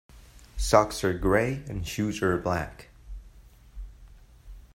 [0.57, 2.87] Socks are grey and shoes are black.